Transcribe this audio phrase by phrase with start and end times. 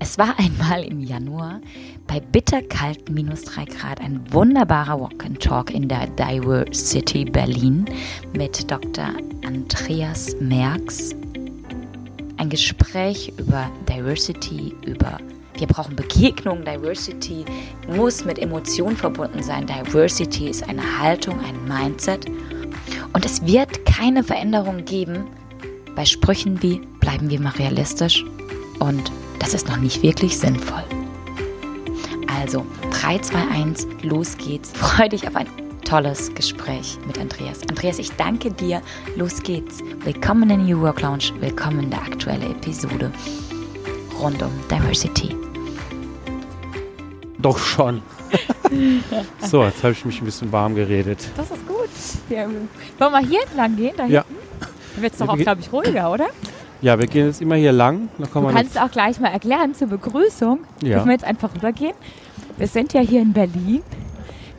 [0.00, 1.60] Es war einmal im Januar
[2.06, 7.84] bei bitterkalten minus 3 Grad ein wunderbarer Walk and Talk in der Diversity Berlin
[8.32, 9.10] mit Dr.
[9.44, 11.14] Andreas Merks.
[12.36, 15.18] Ein Gespräch über Diversity, über
[15.58, 16.64] wir brauchen Begegnung.
[16.64, 17.44] Diversity
[17.88, 19.66] muss mit Emotionen verbunden sein.
[19.66, 22.26] Diversity ist eine Haltung, ein Mindset.
[23.12, 25.26] Und es wird keine Veränderung geben
[25.96, 28.24] bei Sprüchen wie bleiben wir mal realistisch
[28.78, 30.84] und das ist noch nicht wirklich sinnvoll.
[32.40, 34.72] Also 3, 2, 1, los geht's.
[34.72, 35.46] Freu dich auf ein
[35.84, 37.60] tolles Gespräch mit Andreas.
[37.68, 38.82] Andreas, ich danke dir.
[39.16, 39.82] Los geht's.
[40.04, 41.32] Willkommen in New Work Lounge.
[41.40, 43.10] Willkommen in der aktuellen Episode
[44.20, 45.34] rund um Diversity.
[47.38, 48.02] Doch schon.
[49.40, 51.18] so, jetzt habe ich mich ein bisschen warm geredet.
[51.36, 51.88] Das ist gut.
[52.28, 52.46] Ja,
[52.98, 53.94] wollen wir hier entlang gehen?
[53.96, 54.24] Da ja.
[54.94, 56.28] Dann wird es doch auch, glaube ich, ruhiger, oder?
[56.80, 58.08] Ja, wir gehen jetzt immer hier lang.
[58.18, 60.60] du kannst auch gleich mal erklären zur Begrüßung.
[60.82, 60.94] Ja.
[60.94, 61.94] Dürfen wir jetzt einfach rübergehen?
[62.56, 63.82] Wir sind ja hier in Berlin,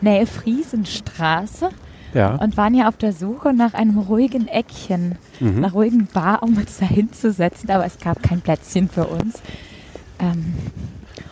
[0.02, 1.70] Nähe Friesenstraße.
[2.14, 2.36] Ja.
[2.36, 5.58] Und waren ja auf der Suche nach einem ruhigen Eckchen, mhm.
[5.58, 7.70] einer ruhigen Bar, um uns da hinzusetzen.
[7.70, 9.42] Aber es gab kein Plätzchen für uns.
[10.20, 10.56] Ähm,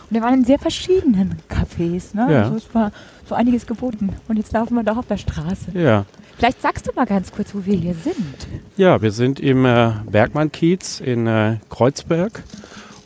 [0.08, 2.14] und wir waren in sehr verschiedenen Cafés.
[2.14, 2.32] Ne?
[2.32, 2.42] Ja.
[2.44, 2.92] Also es war
[3.28, 4.14] so einiges geboten.
[4.28, 5.72] Und jetzt laufen wir doch auf der Straße.
[5.74, 6.04] Ja.
[6.38, 8.46] Vielleicht sagst du mal ganz kurz, wo wir hier sind.
[8.76, 12.44] Ja, wir sind im äh, Bergmann-Kiez in äh, Kreuzberg.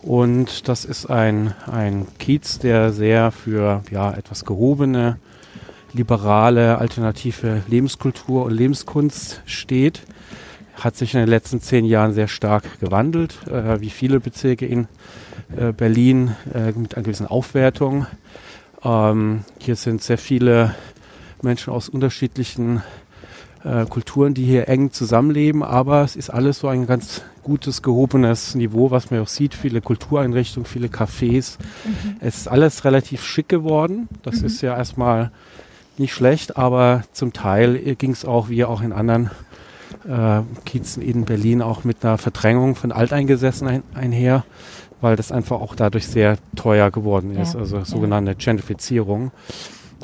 [0.02, 5.16] Und das ist ein, ein Kiez, der sehr für ja, etwas gehobene,
[5.94, 10.02] liberale, alternative Lebenskultur und Lebenskunst steht.
[10.74, 14.88] Hat sich in den letzten zehn Jahren sehr stark gewandelt, äh, wie viele Bezirke in
[15.56, 18.06] äh, Berlin äh, mit einer gewissen Aufwertung.
[18.84, 20.74] Ähm, hier sind sehr viele
[21.40, 22.82] Menschen aus unterschiedlichen
[23.64, 28.54] äh, Kulturen, die hier eng zusammenleben, aber es ist alles so ein ganz gutes, gehobenes
[28.54, 29.54] Niveau, was man auch sieht.
[29.54, 31.58] Viele Kultureinrichtungen, viele Cafés.
[31.84, 32.16] Mhm.
[32.20, 34.08] Es ist alles relativ schick geworden.
[34.22, 34.46] Das mhm.
[34.46, 35.30] ist ja erstmal
[35.98, 39.30] nicht schlecht, aber zum Teil ging es auch, wie auch in anderen
[40.08, 44.44] äh, Kiezen in Berlin, auch mit einer Verdrängung von Alteingesessenen ein, einher
[45.02, 47.60] weil das einfach auch dadurch sehr teuer geworden ist, ja.
[47.60, 49.32] also sogenannte Gentrifizierung.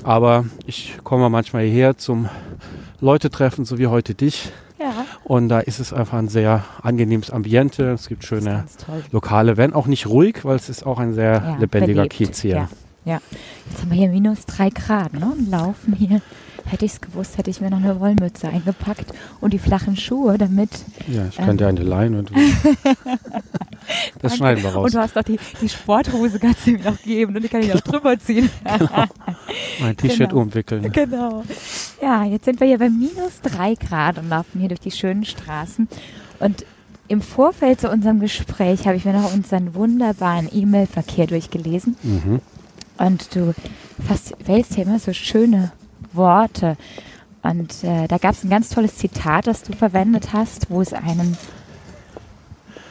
[0.04, 2.28] Aber ich komme manchmal hierher zum
[3.00, 4.50] Leute treffen, so wie heute dich.
[4.78, 5.04] Ja.
[5.24, 7.90] Und da ist es einfach ein sehr angenehmes Ambiente.
[7.90, 8.64] Es gibt schöne
[9.10, 12.14] Lokale, wenn auch nicht ruhig, weil es ist auch ein sehr ja, lebendiger belebt.
[12.14, 12.54] Kiez hier.
[12.54, 12.68] Ja.
[13.04, 13.20] ja.
[13.70, 15.32] Jetzt haben wir hier minus drei Grad ne?
[15.36, 16.22] und laufen hier
[16.68, 20.36] Hätte ich es gewusst, hätte ich mir noch eine Wollmütze eingepackt und die flachen Schuhe,
[20.38, 20.70] damit.
[21.06, 22.30] Ja, ich kann ähm, dir eine leihen und.
[24.22, 24.84] das schneiden wir raus.
[24.86, 27.62] Und du hast doch die, die Sporthose, kannst du mir noch geben und die kann
[27.62, 28.50] ich noch drüber ziehen.
[28.64, 29.04] genau.
[29.80, 30.42] Mein T-Shirt genau.
[30.42, 30.92] umwickeln.
[30.92, 31.44] Genau.
[32.02, 35.24] Ja, jetzt sind wir hier bei minus drei Grad und laufen hier durch die schönen
[35.24, 35.88] Straßen.
[36.38, 36.64] Und
[37.08, 41.96] im Vorfeld zu unserem Gespräch habe ich mir noch unseren wunderbaren E-Mail-Verkehr durchgelesen.
[42.02, 42.40] Mhm.
[42.98, 43.54] Und du
[44.44, 45.72] wählst hier immer so schöne
[46.12, 46.76] Worte.
[47.42, 50.92] Und äh, da gab es ein ganz tolles Zitat, das du verwendet hast, wo es
[50.92, 51.36] einen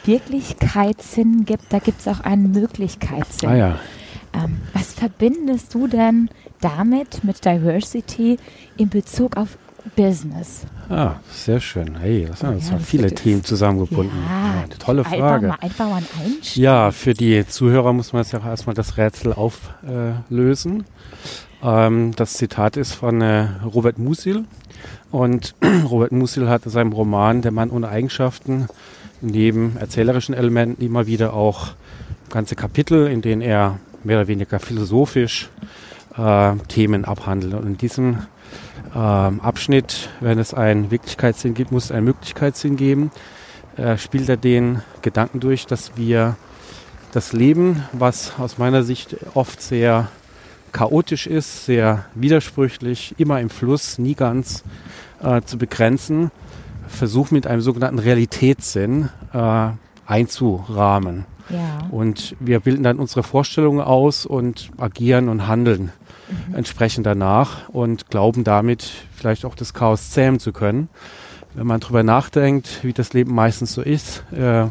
[0.06, 3.50] Wirklichkeitssinn gibt, da gibt es auch einen Möglichkeitssinn.
[3.50, 3.80] Ah ja.
[4.34, 6.30] Ähm, was verbindest du denn
[6.62, 8.38] damit mit Diversity
[8.78, 9.58] in Bezug auf
[9.96, 10.66] Business?
[10.90, 11.98] Ah, sehr schön.
[12.00, 14.18] Hey, das sind ja, viele Themen zusammengebunden.
[14.26, 15.24] Ja, ja, tolle Frage.
[15.24, 18.76] Einfach mal, einfach mal ein Ja, für die Zuhörer muss man jetzt ja auch erstmal
[18.76, 20.86] das Rätsel auflösen.
[21.64, 24.46] Ähm, das Zitat ist von äh, Robert Musil.
[25.12, 25.56] Und
[25.90, 28.68] Robert Musil hat in seinem Roman Der Mann ohne Eigenschaften
[29.22, 31.70] neben erzählerischen Elementen immer wieder auch
[32.30, 35.50] ganze Kapitel, in denen er mehr oder weniger philosophisch
[36.18, 37.54] äh, Themen abhandelt.
[37.54, 38.18] Und in diesem
[38.94, 43.12] äh, Abschnitt, wenn es einen Wirklichkeitssinn gibt, muss es einen Möglichkeitssinn geben,
[43.78, 46.36] äh, spielt er den Gedanken durch, dass wir
[47.12, 50.10] das Leben, was aus meiner Sicht oft sehr
[50.72, 54.64] chaotisch ist, sehr widersprüchlich, immer im Fluss, nie ganz
[55.22, 56.32] äh, zu begrenzen,
[56.88, 59.70] versucht mit einem sogenannten Realitätssinn äh,
[60.06, 61.26] einzurahmen.
[61.50, 61.88] Ja.
[61.92, 65.92] Und wir bilden dann unsere Vorstellungen aus und agieren und handeln
[66.48, 66.56] mhm.
[66.56, 70.90] entsprechend danach und glauben damit vielleicht auch das Chaos zähmen zu können.
[71.54, 74.68] Wenn man darüber nachdenkt, wie das Leben meistens so ist, äh,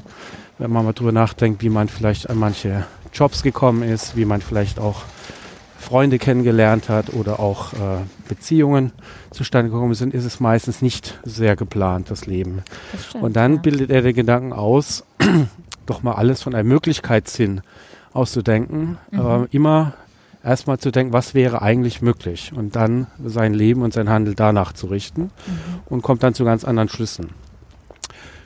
[0.58, 4.40] wenn man mal darüber nachdenkt, wie man vielleicht an manche Jobs gekommen ist, wie man
[4.40, 5.02] vielleicht auch
[5.78, 7.76] Freunde kennengelernt hat oder auch äh,
[8.28, 8.93] Beziehungen
[9.31, 12.62] zustande gekommen sind, ist es meistens nicht sehr geplant, das Leben.
[12.93, 13.61] Das stimmt, und dann ja.
[13.61, 15.05] bildet er den Gedanken aus,
[15.87, 17.61] doch mal alles von einem Möglichkeitssinn
[18.12, 19.20] auszudenken, mhm.
[19.20, 19.94] äh, immer
[20.43, 24.72] erstmal zu denken, was wäre eigentlich möglich und dann sein Leben und sein Handel danach
[24.72, 25.31] zu richten mhm.
[25.87, 27.31] und kommt dann zu ganz anderen Schlüssen.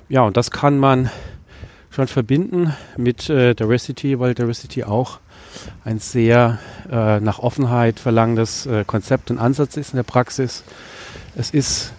[0.09, 1.11] Ja, und das kann man
[1.91, 5.21] schon verbinden mit äh, Diversity, weil Diversity auch
[5.85, 6.58] ein sehr
[6.91, 10.64] äh, nach Offenheit verlangendes äh, Konzept und Ansatz ist in der Praxis.
[11.37, 11.93] Es ist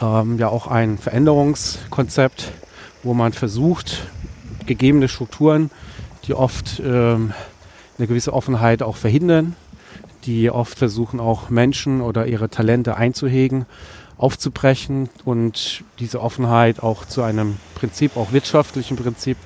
[0.00, 2.52] ähm, ja auch ein Veränderungskonzept,
[3.02, 4.06] wo man versucht,
[4.66, 5.70] gegebene Strukturen,
[6.26, 7.32] die oft ähm,
[7.98, 9.56] eine gewisse Offenheit auch verhindern,
[10.24, 13.66] die oft versuchen auch Menschen oder ihre Talente einzuhegen,
[14.18, 19.36] aufzubrechen und diese Offenheit auch zu einem Prinzip, auch wirtschaftlichen Prinzip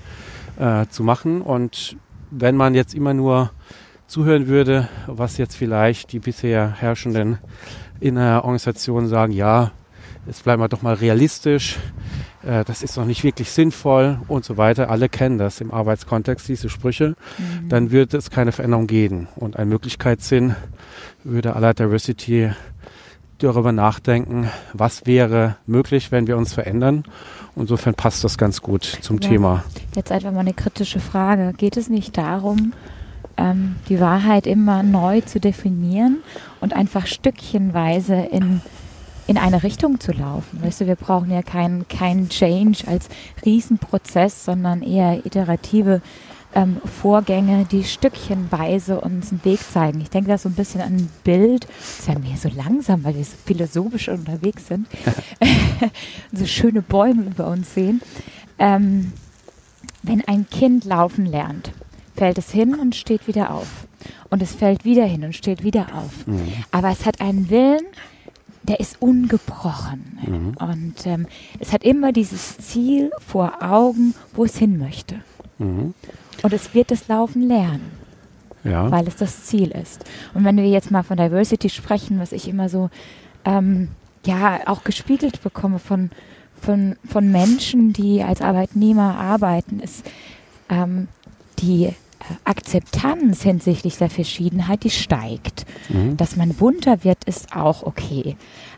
[0.58, 1.42] äh, zu machen.
[1.42, 1.96] Und
[2.32, 3.50] wenn man jetzt immer nur
[4.06, 7.38] zuhören würde, was jetzt vielleicht die bisher Herrschenden
[8.00, 9.70] in der Organisation sagen, ja,
[10.26, 11.78] jetzt bleiben wir doch mal realistisch,
[12.42, 14.90] äh, das ist noch nicht wirklich sinnvoll und so weiter.
[14.90, 17.16] Alle kennen das im Arbeitskontext, diese Sprüche.
[17.38, 17.68] Mhm.
[17.68, 19.28] Dann würde es keine Veränderung geben.
[19.36, 20.56] Und ein Möglichkeitssinn
[21.24, 22.50] würde aller Diversity
[23.38, 27.04] darüber nachdenken, was wäre möglich, wenn wir uns verändern.
[27.56, 29.28] Insofern passt das ganz gut zum ja.
[29.28, 29.64] Thema.
[29.94, 31.52] Jetzt einfach mal eine kritische Frage.
[31.56, 32.72] Geht es nicht darum,
[33.36, 36.18] ähm, die Wahrheit immer neu zu definieren
[36.60, 38.62] und einfach stückchenweise in,
[39.26, 40.62] in eine Richtung zu laufen?
[40.62, 43.08] Weißt du, wir brauchen ja keinen kein Change als
[43.44, 46.00] Riesenprozess, sondern eher iterative
[46.54, 50.00] ähm, Vorgänge, die stückchenweise uns einen Weg zeigen.
[50.00, 53.04] Ich denke da so ein bisschen an ein Bild, das ist ja mir so langsam,
[53.04, 54.86] weil wir so philosophisch unterwegs sind,
[56.32, 58.00] so schöne Bäume über uns sehen.
[58.58, 59.12] Ähm,
[60.02, 61.72] wenn ein Kind laufen lernt,
[62.16, 63.86] fällt es hin und steht wieder auf.
[64.30, 66.26] Und es fällt wieder hin und steht wieder auf.
[66.26, 66.52] Mhm.
[66.70, 67.86] Aber es hat einen Willen,
[68.62, 70.18] der ist ungebrochen.
[70.26, 70.56] Mhm.
[70.56, 71.26] Und ähm,
[71.58, 75.16] es hat immer dieses Ziel vor Augen, wo es hin möchte.
[75.62, 75.94] Mhm.
[76.42, 78.02] Und es wird das Laufen lernen.
[78.64, 78.90] Ja.
[78.90, 80.04] Weil es das Ziel ist.
[80.34, 82.90] Und wenn wir jetzt mal von Diversity sprechen, was ich immer so,
[83.44, 83.88] ähm,
[84.24, 86.10] ja, auch gespiegelt bekomme von,
[86.60, 90.08] von, von Menschen, die als Arbeitnehmer arbeiten, ist
[90.68, 91.08] ähm,
[91.58, 91.94] die äh,
[92.44, 95.66] Akzeptanz hinsichtlich der Verschiedenheit, die steigt.
[95.88, 96.16] Mhm.
[96.16, 98.36] Dass man bunter wird, ist auch okay.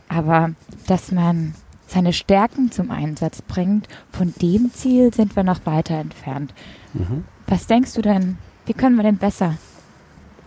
[0.09, 0.53] Aber
[0.87, 1.55] dass man
[1.95, 6.53] seine Stärken zum Einsatz bringt, von dem Ziel sind wir noch weiter entfernt.
[6.93, 7.25] Mhm.
[7.47, 8.37] Was denkst du denn?
[8.67, 9.57] Wie können wir denn besser?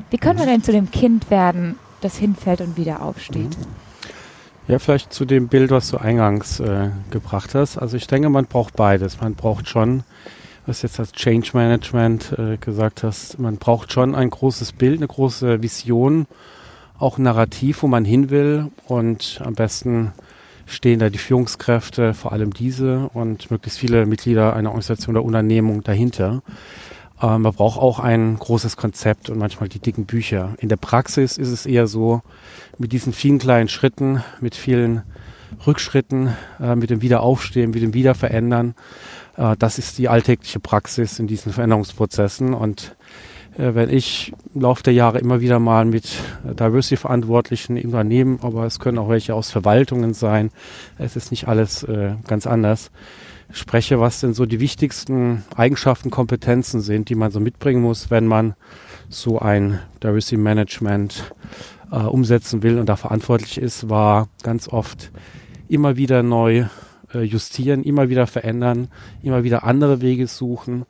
[0.10, 3.58] Wie können wir denn zu dem Kind werden, das hinfällt und wieder aufsteht?
[4.68, 7.78] Ja, vielleicht zu dem Bild, was du eingangs äh, gebracht hast.
[7.78, 9.22] Also ich denke, man braucht beides.
[9.22, 10.04] Man braucht schon,
[10.66, 15.08] was jetzt als Change Management äh, gesagt hast, man braucht schon ein großes Bild, eine
[15.08, 16.28] große Vision,
[17.00, 20.12] auch ein Narrativ, wo man hin will und am besten
[20.68, 25.82] stehen da die Führungskräfte, vor allem diese und möglichst viele Mitglieder einer Organisation oder Unternehmung
[25.84, 26.44] dahinter.
[27.22, 30.54] Ähm, man braucht auch ein großes Konzept und manchmal die dicken Bücher.
[30.60, 32.22] In der Praxis ist es eher so,
[32.78, 35.02] mit diesen vielen kleinen Schritten, mit vielen
[35.66, 38.76] Rückschritten, äh, mit dem Wiederaufstehen, mit dem Wiederverändern.
[39.38, 42.54] Äh, das ist die alltägliche Praxis in diesen Veränderungsprozessen.
[42.54, 42.96] Und
[43.58, 48.66] äh, wenn ich im Laufe der Jahre immer wieder mal mit Diversity-Verantwortlichen im Unternehmen, aber
[48.66, 50.52] es können auch welche aus Verwaltungen sein,
[50.98, 52.92] es ist nicht alles äh, ganz anders,
[53.52, 58.28] spreche, was denn so die wichtigsten Eigenschaften, Kompetenzen sind, die man so mitbringen muss, wenn
[58.28, 58.56] man
[59.10, 61.34] so ein Diversity Management
[61.92, 65.12] äh, umsetzen will und da verantwortlich ist, war ganz oft
[65.70, 66.66] immer wieder neu
[67.14, 68.90] äh, justieren, immer wieder verändern,
[69.22, 70.86] immer wieder andere Wege suchen,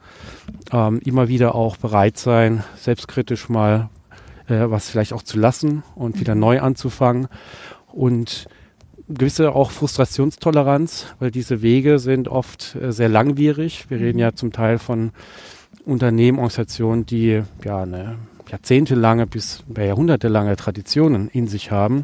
[0.71, 3.89] ähm, immer wieder auch bereit sein, selbstkritisch mal
[4.47, 6.41] äh, was vielleicht auch zu lassen und wieder mhm.
[6.41, 7.27] neu anzufangen
[7.91, 8.47] und
[9.09, 13.89] gewisse auch Frustrationstoleranz, weil diese Wege sind oft äh, sehr langwierig.
[13.89, 14.35] Wir reden ja mhm.
[14.35, 15.11] zum Teil von
[15.85, 18.17] Unternehmen, Organisationen, die ja eine
[18.49, 22.01] jahrzehntelange bis jahrhundertelange Traditionen in sich haben.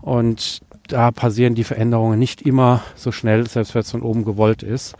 [0.00, 4.62] Und da passieren die Veränderungen nicht immer so schnell, selbst wenn es von oben gewollt
[4.62, 4.96] ist.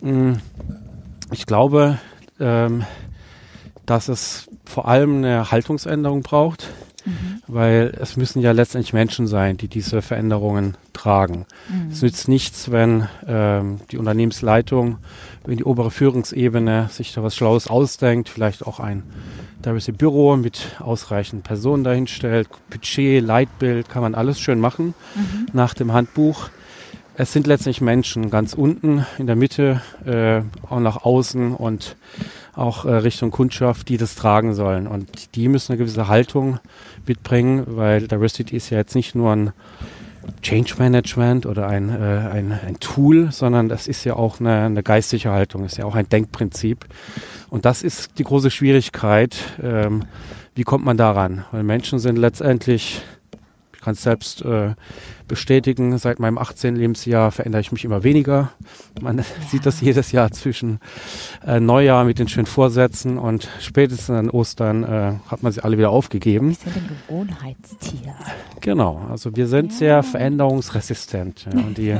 [0.00, 0.34] Mm,
[1.32, 1.98] ich glaube,
[2.38, 2.84] ähm,
[3.86, 6.68] dass es vor allem eine Haltungsänderung braucht
[7.04, 7.42] Mhm.
[7.46, 11.46] Weil es müssen ja letztendlich Menschen sein, die diese Veränderungen tragen.
[11.68, 11.90] Mhm.
[11.90, 14.98] Es nützt nichts, wenn ähm, die Unternehmensleitung,
[15.44, 19.02] wenn die obere Führungsebene sich da was Schlaues ausdenkt, vielleicht auch ein
[19.64, 25.46] Diversity Büro mit ausreichend Personen dahinstellt, Budget, Leitbild, kann man alles schön machen mhm.
[25.52, 26.48] nach dem Handbuch.
[27.14, 31.96] Es sind letztendlich Menschen ganz unten, in der Mitte, äh, auch nach außen und
[32.54, 34.86] auch äh, Richtung Kundschaft, die das tragen sollen.
[34.86, 36.58] Und die müssen eine gewisse Haltung
[37.06, 39.52] mitbringen, weil Diversity ist ja jetzt nicht nur ein
[40.42, 44.82] Change Management oder ein, äh, ein, ein Tool, sondern das ist ja auch eine, eine
[44.82, 46.86] geistige Haltung, ist ja auch ein Denkprinzip.
[47.48, 49.36] Und das ist die große Schwierigkeit.
[49.62, 50.04] Ähm,
[50.54, 51.44] wie kommt man daran?
[51.52, 53.02] Weil Menschen sind letztendlich
[53.74, 54.74] Ich kann es selbst äh,
[55.30, 55.96] bestätigen.
[55.96, 56.76] Seit meinem 18.
[56.76, 58.50] Lebensjahr verändere ich mich immer weniger.
[59.00, 59.24] Man ja.
[59.48, 60.80] sieht das jedes Jahr zwischen
[61.46, 65.78] äh, Neujahr mit den schönen Vorsätzen und spätestens an Ostern äh, hat man sie alle
[65.78, 66.50] wieder aufgegeben.
[66.50, 68.14] Wir sind ein Gewohnheitstier.
[68.60, 69.78] Genau, also wir sind ja.
[69.78, 71.46] sehr veränderungsresistent.
[71.46, 71.96] Ja, und die,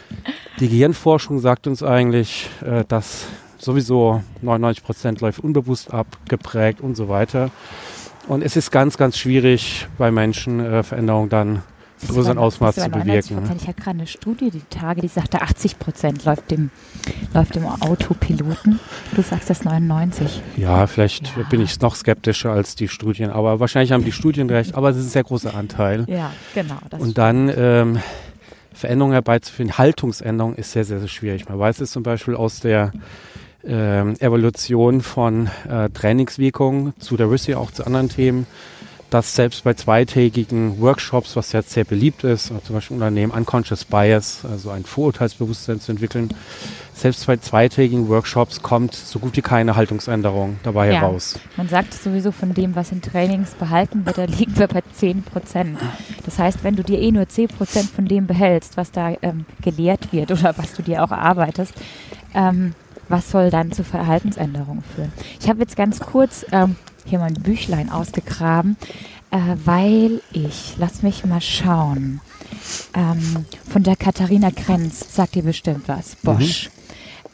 [0.60, 3.26] die Gehirnforschung sagt uns eigentlich, äh, dass
[3.56, 7.50] sowieso 99 Prozent läuft unbewusst ab, geprägt und so weiter.
[8.26, 11.62] Und es ist ganz, ganz schwierig bei Menschen äh, Veränderungen dann
[12.08, 13.36] größeren Ausmaß zu bewirken.
[13.36, 13.56] Ne?
[13.56, 16.70] Ich hatte gerade eine Studie die Tage, die sagte 80 Prozent läuft dem,
[17.32, 18.80] läuft dem Autopiloten.
[19.14, 20.42] Du sagst das 99.
[20.56, 21.42] Ja, vielleicht ja.
[21.44, 24.96] bin ich noch skeptischer als die Studien, aber wahrscheinlich haben die Studien recht, aber es
[24.96, 26.04] ist ein sehr großer Anteil.
[26.08, 26.76] Ja, genau.
[26.98, 27.98] Und dann ähm,
[28.72, 31.48] Veränderungen herbeizuführen, Haltungsänderung ist sehr, sehr, sehr schwierig.
[31.48, 32.92] Man weiß es zum Beispiel aus der
[33.62, 38.46] äh, Evolution von äh, Trainingswirkungen zu der Rüssi, auch zu anderen Themen,
[39.14, 44.44] dass selbst bei zweitägigen Workshops, was jetzt sehr beliebt ist, zum Beispiel Unternehmen Unconscious Bias,
[44.44, 46.34] also ein Vorurteilsbewusstsein zu entwickeln,
[46.94, 51.38] selbst bei zweitägigen Workshops kommt so gut wie keine Haltungsänderung dabei ja, heraus.
[51.56, 55.22] Man sagt sowieso von dem, was in Trainings behalten wird, da liegen wir bei 10
[55.22, 55.78] Prozent.
[56.24, 59.46] Das heißt, wenn du dir eh nur 10 Prozent von dem behältst, was da ähm,
[59.62, 61.74] gelehrt wird oder was du dir auch erarbeitest,
[62.34, 62.74] ähm,
[63.08, 65.12] was soll dann zu Verhaltensänderungen führen?
[65.40, 68.76] Ich habe jetzt ganz kurz ähm, hier mein Büchlein ausgegraben,
[69.30, 72.20] äh, weil ich, lass mich mal schauen,
[72.94, 76.68] ähm, von der Katharina Krenz, sagt ihr bestimmt was, Bosch.
[76.68, 76.72] Mhm.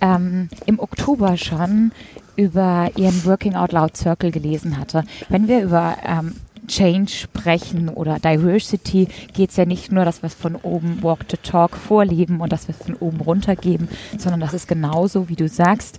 [0.03, 1.93] Ähm, Im Oktober schon
[2.37, 5.05] über ihren Working Out Loud Circle gelesen hatte.
[5.29, 6.37] Wenn wir über ähm,
[6.67, 11.37] Change sprechen oder Diversity, geht es ja nicht nur, dass wir von oben Walk to
[11.37, 15.49] Talk vorleben und dass wir von oben runter geben, sondern das ist genauso, wie du
[15.49, 15.99] sagst,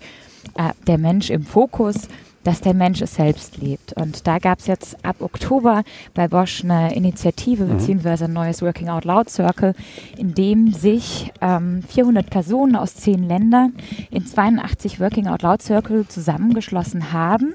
[0.56, 2.08] äh, der Mensch im Fokus,
[2.44, 3.94] dass der Mensch es selbst lebt.
[3.94, 5.84] Und da gab es jetzt ab Oktober
[6.14, 7.78] bei Bosch eine Initiative mhm.
[7.78, 9.74] beziehungsweise ein neues Working Out Loud Circle,
[10.18, 13.74] in dem sich ähm, 400 Personen aus zehn Ländern
[14.10, 17.54] in 82 Working Out Loud Circle zusammengeschlossen haben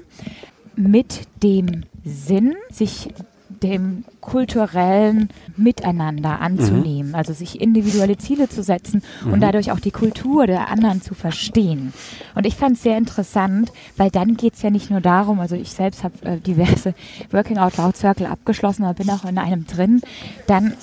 [0.75, 3.09] mit dem Sinn, sich
[3.49, 7.15] dem kulturellen Miteinander anzunehmen, mhm.
[7.15, 9.33] also sich individuelle Ziele zu setzen mhm.
[9.33, 11.93] und dadurch auch die Kultur der anderen zu verstehen.
[12.35, 15.55] Und ich fand es sehr interessant, weil dann geht es ja nicht nur darum, also
[15.55, 16.93] ich selbst habe äh, diverse
[17.31, 20.01] Working Out Loud Circle abgeschlossen, aber bin auch in einem drin,
[20.45, 20.73] dann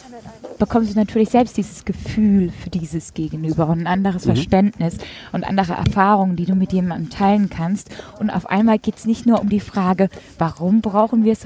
[0.58, 4.34] bekommst du natürlich selbst dieses Gefühl für dieses Gegenüber und ein anderes mhm.
[4.34, 4.96] Verständnis
[5.32, 7.90] und andere Erfahrungen, die du mit jemandem teilen kannst.
[8.18, 10.08] Und auf einmal geht es nicht nur um die Frage,
[10.38, 11.36] warum brauchen wir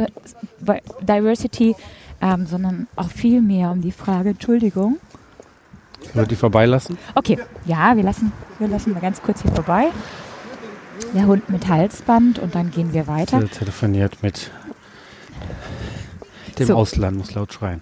[1.02, 1.74] Diversity,
[2.20, 4.98] ähm, sondern auch viel mehr um die Frage, Entschuldigung.
[6.14, 6.96] Wollt die vorbeilassen?
[7.14, 9.88] Okay, ja, wir lassen, wir lassen mal ganz kurz hier vorbei.
[11.14, 13.38] Der Hund mit Halsband und dann gehen wir weiter.
[13.38, 14.50] Der telefoniert mit
[16.58, 16.74] dem so.
[16.76, 17.80] Ausland, muss laut schreien.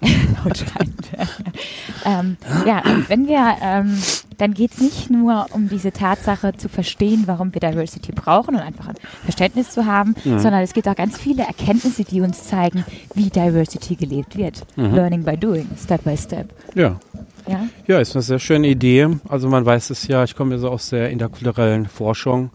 [2.04, 3.98] ähm, ja, wenn wir, ähm,
[4.38, 8.60] dann geht es nicht nur um diese Tatsache zu verstehen, warum wir Diversity brauchen und
[8.60, 10.38] einfach ein Verständnis zu haben, mhm.
[10.38, 14.66] sondern es gibt auch ganz viele Erkenntnisse, die uns zeigen, wie Diversity gelebt wird.
[14.76, 14.94] Mhm.
[14.94, 16.50] Learning by doing, step by step.
[16.74, 17.00] Ja.
[17.48, 17.68] Ja?
[17.86, 19.08] ja, ist eine sehr schöne Idee.
[19.28, 22.50] Also man weiß es ja, ich komme ja so aus der interkulturellen Forschung,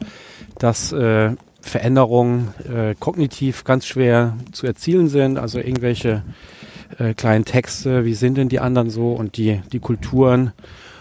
[0.60, 5.38] dass äh, Veränderungen äh, kognitiv ganz schwer zu erzielen sind.
[5.38, 6.24] Also irgendwelche
[7.00, 10.54] äh, kleinen Texte, wie sind denn die anderen so und die, die Kulturen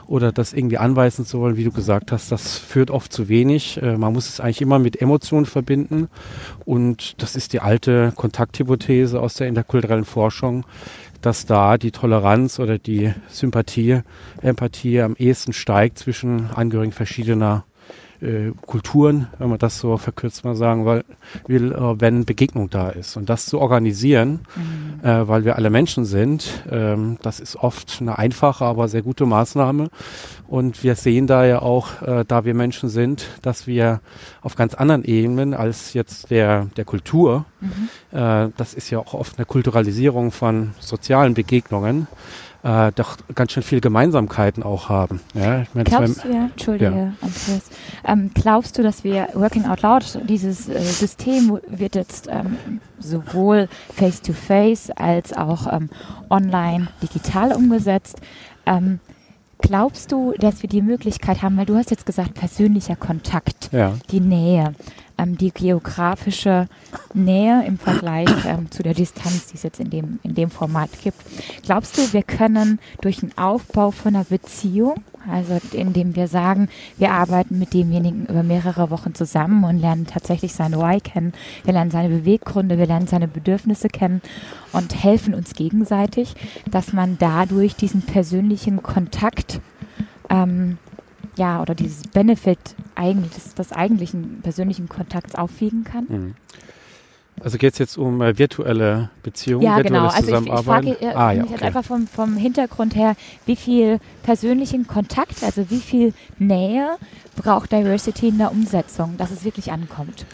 [0.07, 3.81] oder das irgendwie anweisen zu wollen, wie du gesagt hast, das führt oft zu wenig.
[3.81, 6.09] Äh, man muss es eigentlich immer mit Emotionen verbinden
[6.65, 10.67] und das ist die alte Kontakthypothese aus der interkulturellen Forschung,
[11.21, 14.01] dass da die Toleranz oder die Sympathie,
[14.43, 17.65] Empathie am ehesten steigt zwischen Angehörigen verschiedener
[18.23, 21.05] äh, Kulturen, wenn man das so verkürzt mal sagen weil,
[21.47, 23.17] will, äh, wenn Begegnung da ist.
[23.17, 25.07] Und das zu organisieren, mhm.
[25.07, 29.27] äh, weil wir alle Menschen sind, ähm, das ist oft eine einfache, aber sehr gute
[29.27, 29.89] Maßnahme.
[30.47, 34.00] Und wir sehen da ja auch, äh, da wir Menschen sind, dass wir
[34.43, 38.19] auf ganz anderen Ebenen als jetzt der, der Kultur, mhm.
[38.19, 42.07] äh, das ist ja auch oft eine Kulturalisierung von sozialen Begegnungen,
[42.62, 45.21] äh, doch ganz schön viele Gemeinsamkeiten auch haben.
[45.35, 47.61] Ja, ich mein, glaubst du, ja, Entschuldige, ja.
[48.05, 53.69] Ähm, glaubst du, dass wir Working Out Loud, dieses äh, System wird jetzt ähm, sowohl
[53.95, 55.88] face-to-face -face als auch ähm,
[56.29, 58.21] online digital umgesetzt?
[58.67, 59.00] Ähm,
[59.61, 63.95] glaubst du, dass wir die Möglichkeit haben, weil du hast jetzt gesagt, persönlicher Kontakt, ja.
[64.11, 64.75] die Nähe,
[65.19, 66.69] ähm, die geografische
[67.14, 70.90] Nähe im Vergleich ähm, zu der Distanz, die es jetzt in dem, in dem Format
[71.02, 71.19] gibt.
[71.64, 77.12] Glaubst du, wir können durch den Aufbau von einer Beziehung Also indem wir sagen, wir
[77.12, 81.33] arbeiten mit demjenigen über mehrere Wochen zusammen und lernen tatsächlich sein Why kennen.
[81.65, 84.23] Wir lernen seine Beweggründe, wir lernen seine Bedürfnisse kennen
[84.73, 86.35] und helfen uns gegenseitig,
[86.71, 89.61] dass man dadurch diesen persönlichen Kontakt
[90.31, 90.79] ähm,
[91.37, 92.59] ja, oder dieses Benefit
[92.95, 96.07] eigentlich, des, des eigentlichen persönlichen Kontakts aufwiegen kann.
[96.09, 96.35] Mhm.
[97.43, 100.09] Also geht es jetzt um äh, virtuelle Beziehungen, ja, genau.
[100.09, 101.53] Also ich, ich frage äh, ah, ja, mich okay.
[101.53, 103.17] jetzt einfach vom, vom Hintergrund her,
[103.47, 106.97] wie viel persönlichen Kontakt, also wie viel Nähe
[107.37, 110.27] braucht Diversity in der Umsetzung, dass es wirklich ankommt?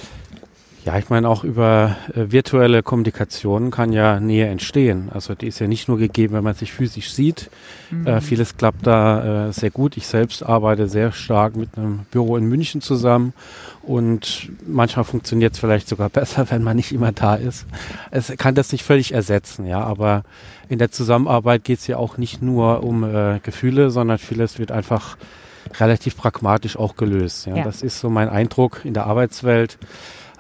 [0.87, 5.11] Ja, ich meine, auch über äh, virtuelle Kommunikation kann ja Nähe entstehen.
[5.13, 7.51] Also die ist ja nicht nur gegeben, wenn man sich physisch sieht.
[7.91, 8.07] Mhm.
[8.07, 9.97] Äh, vieles klappt da äh, sehr gut.
[9.97, 13.35] Ich selbst arbeite sehr stark mit einem Büro in München zusammen
[13.83, 17.67] und manchmal funktioniert es vielleicht sogar besser, wenn man nicht immer da ist.
[18.13, 20.23] Es kann das nicht völlig ersetzen, ja, aber
[20.69, 24.71] in der Zusammenarbeit geht es ja auch nicht nur um äh, Gefühle, sondern vieles wird
[24.71, 25.17] einfach
[25.81, 27.47] relativ pragmatisch auch gelöst.
[27.47, 27.57] Ja.
[27.57, 27.65] ja.
[27.65, 29.79] Das ist so mein Eindruck in der Arbeitswelt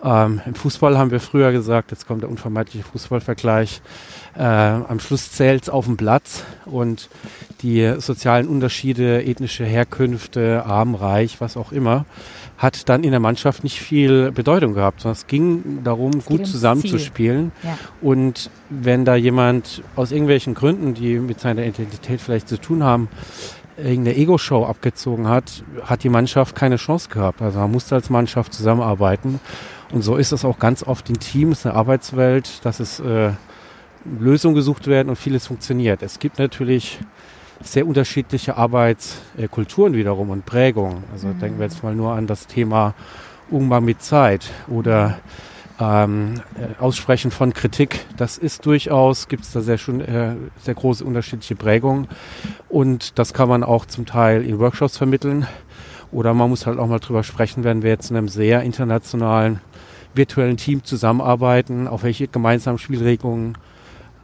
[0.05, 3.81] ähm, Im Fußball haben wir früher gesagt, jetzt kommt der unvermeidliche Fußballvergleich,
[4.37, 7.09] äh, am Schluss zählt auf dem Platz und
[7.63, 12.05] die sozialen Unterschiede, ethnische Herkünfte, arm, reich, was auch immer,
[12.59, 16.47] hat dann in der Mannschaft nicht viel Bedeutung gehabt, sondern es ging darum, es gut
[16.47, 17.53] zusammenzuspielen.
[17.63, 17.79] Ja.
[18.01, 23.09] Und wenn da jemand aus irgendwelchen Gründen, die mit seiner Identität vielleicht zu tun haben,
[23.77, 27.43] irgendeine Ego-Show abgezogen hat, hat die Mannschaft keine Chance gehabt.
[27.43, 29.41] Also man musste als Mannschaft zusammenarbeiten.
[29.93, 33.31] Und so ist es auch ganz oft in Teams, in der Arbeitswelt, dass es äh,
[34.19, 36.03] Lösungen gesucht werden und vieles funktioniert.
[36.03, 36.99] Es gibt natürlich
[37.63, 41.05] sehr unterschiedliche Arbeitskulturen wiederum und Prägungen.
[41.13, 41.39] Also mhm.
[41.39, 42.95] denken wir jetzt mal nur an das Thema
[43.51, 45.19] Umgang mit Zeit oder
[45.81, 48.07] ähm, äh, Aussprechen von Kritik.
[48.17, 52.09] Das ist durchaus, gibt es da sehr, schon, äh, sehr große unterschiedliche Prägungen
[52.69, 55.47] und das kann man auch zum Teil in Workshops vermitteln
[56.13, 59.61] oder man muss halt auch mal drüber sprechen, wenn wir jetzt in einem sehr internationalen
[60.17, 63.57] virtuellen Team zusammenarbeiten, auf welche gemeinsamen Spielregelungen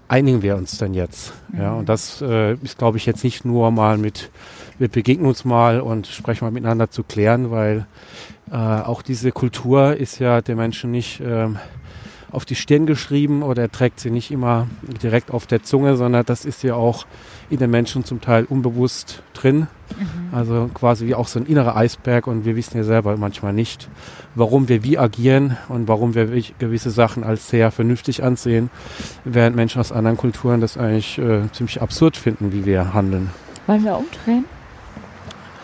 [0.08, 1.32] einigen wir uns denn jetzt?
[1.48, 1.60] Mhm.
[1.60, 4.30] Ja, und das äh, ist, glaube ich, jetzt nicht nur mal mit,
[4.78, 7.86] wir begegnen uns mal und sprechen mal miteinander zu klären, weil
[8.50, 11.48] äh, auch diese Kultur ist ja den Menschen nicht äh,
[12.32, 14.66] auf die Stirn geschrieben oder er trägt sie nicht immer
[15.02, 17.04] direkt auf der Zunge, sondern das ist ja auch
[17.50, 19.66] in den Menschen zum Teil unbewusst drin.
[19.98, 20.34] Mhm.
[20.34, 23.88] Also quasi wie auch so ein innerer Eisberg und wir wissen ja selber manchmal nicht,
[24.34, 26.26] warum wir wie agieren und warum wir
[26.58, 28.70] gewisse Sachen als sehr vernünftig ansehen,
[29.24, 33.30] während Menschen aus anderen Kulturen das eigentlich äh, ziemlich absurd finden, wie wir handeln.
[33.66, 34.46] Wollen wir umdrehen,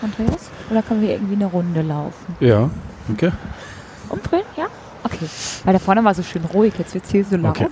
[0.03, 0.51] Andreas?
[0.71, 2.37] Oder können wir irgendwie eine Runde laufen?
[2.41, 2.69] Ja,
[3.11, 3.33] okay.
[4.11, 4.67] Umdrehen, ja?
[5.05, 5.27] Okay.
[5.65, 7.57] Weil da vorne war so schön ruhig, jetzt wird es hier so laut.
[7.57, 7.69] Okay.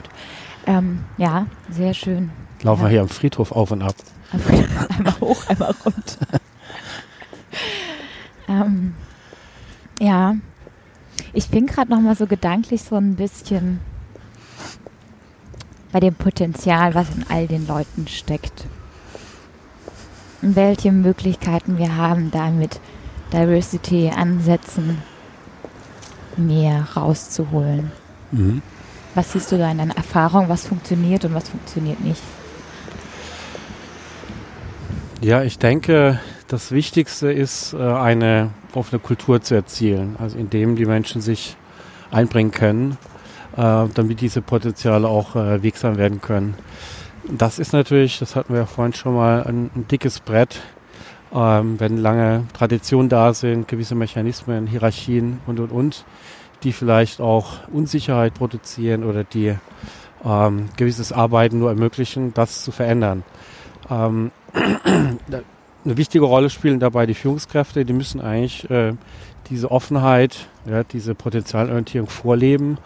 [0.66, 2.30] Ähm, ja, sehr schön.
[2.62, 3.94] Laufen wir hier am Friedhof auf und ab.
[4.32, 6.26] einmal hoch, einmal runter.
[8.48, 8.94] ähm,
[10.00, 10.34] ja,
[11.32, 13.80] ich bin gerade noch mal so gedanklich so ein bisschen
[15.92, 18.66] bei dem Potenzial, was in all den Leuten steckt.
[20.42, 22.80] Und welche Möglichkeiten wir haben, damit
[23.32, 24.98] Diversity-Ansätzen
[26.38, 27.90] mehr rauszuholen.
[28.32, 28.62] Mhm.
[29.14, 30.48] Was siehst du da in deiner Erfahrung?
[30.48, 32.22] Was funktioniert und was funktioniert nicht?
[35.22, 40.84] Ja, ich denke, das Wichtigste ist, äh, eine offene Kultur zu erzielen, also indem die
[40.84, 41.56] Menschen sich
[42.10, 42.98] einbringen können,
[43.56, 46.54] äh, damit diese Potenziale auch äh, wirksam werden können.
[47.28, 50.60] Das ist natürlich, das hatten wir ja vorhin schon mal, ein, ein dickes Brett,
[51.36, 56.04] ähm, wenn lange Traditionen da sind, gewisse Mechanismen, Hierarchien und und und,
[56.62, 59.54] die vielleicht auch Unsicherheit produzieren oder die
[60.24, 63.22] ähm, gewisses Arbeiten nur ermöglichen, das zu verändern.
[63.90, 68.94] Ähm, eine wichtige Rolle spielen dabei die Führungskräfte, die müssen eigentlich äh,
[69.50, 72.78] diese Offenheit, ja, diese Potenzialorientierung vorleben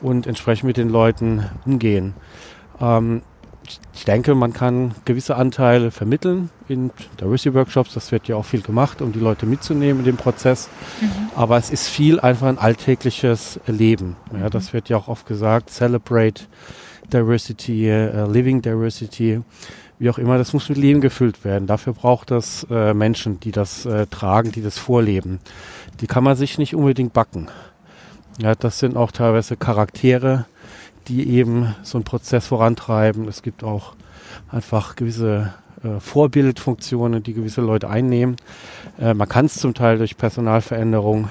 [0.00, 2.14] und entsprechend mit den Leuten umgehen.
[2.80, 3.22] Ähm,
[3.94, 7.94] ich denke, man kann gewisse Anteile vermitteln in Diversity Workshops.
[7.94, 10.68] Das wird ja auch viel gemacht, um die Leute mitzunehmen in dem Prozess.
[11.00, 11.10] Mhm.
[11.36, 14.16] Aber es ist viel einfach ein alltägliches Leben.
[14.32, 14.50] Ja, mhm.
[14.50, 15.70] Das wird ja auch oft gesagt.
[15.70, 16.44] Celebrate
[17.12, 19.40] Diversity, uh, Living Diversity
[20.00, 21.66] wie auch immer, das muss mit Leben gefüllt werden.
[21.66, 25.40] Dafür braucht es äh, Menschen, die das äh, tragen, die das vorleben.
[26.00, 27.48] Die kann man sich nicht unbedingt backen.
[28.40, 30.46] Ja, das sind auch teilweise Charaktere,
[31.08, 33.28] die eben so einen Prozess vorantreiben.
[33.28, 33.94] Es gibt auch
[34.50, 38.36] einfach gewisse äh, Vorbildfunktionen, die gewisse Leute einnehmen.
[38.98, 41.28] Äh, man kann es zum Teil durch Personalveränderung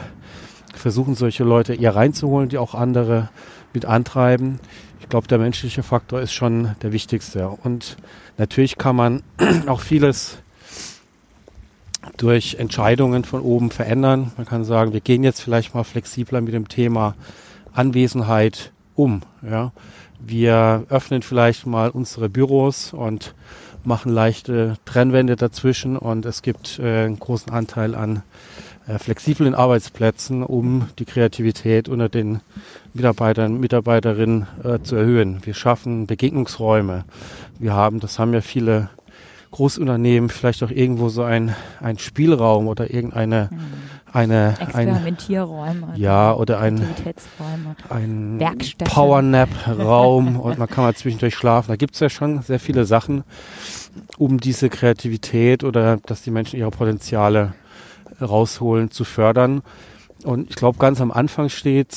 [0.73, 3.29] versuchen, solche Leute eher reinzuholen, die auch andere
[3.73, 4.59] mit antreiben.
[5.01, 7.49] Ich glaube, der menschliche Faktor ist schon der wichtigste.
[7.49, 7.97] Und
[8.39, 9.21] Natürlich kann man
[9.67, 10.37] auch vieles
[12.15, 14.31] durch Entscheidungen von oben verändern.
[14.37, 17.15] Man kann sagen, wir gehen jetzt vielleicht mal flexibler mit dem Thema
[17.73, 19.21] Anwesenheit um.
[19.41, 19.71] Ja.
[20.19, 23.33] Wir öffnen vielleicht mal unsere Büros und
[23.85, 28.23] machen leichte Trennwände dazwischen und es gibt äh, einen großen Anteil an
[28.87, 32.41] äh, flexiblen Arbeitsplätzen, um die Kreativität unter den
[32.93, 35.39] Mitarbeitern, Mitarbeiterinnen äh, zu erhöhen.
[35.45, 37.05] Wir schaffen Begegnungsräume.
[37.57, 38.89] Wir haben, das haben ja viele
[39.51, 43.57] Großunternehmen, vielleicht auch irgendwo so ein, ein Spielraum oder irgendeine mhm.
[44.13, 45.89] Eine, Experimentierräume.
[45.93, 46.81] Ein, ja, oder ein,
[47.89, 48.39] ein
[48.83, 51.69] Powernap-Raum und man kann mal zwischendurch schlafen.
[51.69, 53.23] Da gibt es ja schon sehr viele Sachen,
[54.17, 57.53] um diese Kreativität oder dass die Menschen ihre Potenziale
[58.21, 59.61] rausholen, zu fördern.
[60.23, 61.95] Und ich glaube, ganz am Anfang steht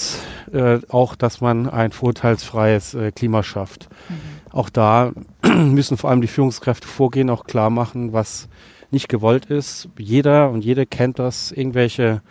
[0.52, 3.88] äh, auch, dass man ein vorteilsfreies äh, Klima schafft.
[4.08, 4.14] Mhm.
[4.52, 5.12] Auch da
[5.44, 8.48] müssen vor allem die Führungskräfte vorgehen, auch klar machen, was
[8.92, 9.88] nicht gewollt ist.
[9.98, 12.22] Jeder und jede kennt das, irgendwelche